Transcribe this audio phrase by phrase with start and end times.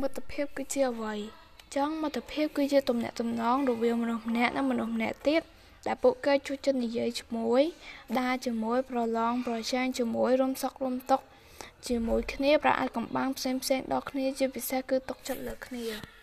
[0.00, 1.14] មិត្តភាពគឺជាអ្វី
[1.76, 5.42] ចឹងមិត្តភាពគឺជាទំនាក់ទំនងរវាងមនុស្សម្នាក់និងមនុស្សម្នាក់ទៀត
[5.86, 7.62] ដែលពួកគេជួយចិត្តនិយាយជាមួយ
[8.20, 11.20] ដើរជាមួយប្រឡងប្រជែងជាមួយរំសឹករំទុក
[11.88, 16.14] ជាមួយគ្នាប្រើអាចកំបាំងផ្សេងផ្សេងដល់គ្នាជាពិសេសគឺទុកចិត្តលើគ្នា